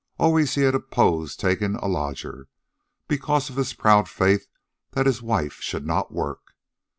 [0.17, 2.47] Always he had opposed taking a lodger
[3.07, 4.47] because of his proud faith
[4.93, 6.55] that his wife should not work.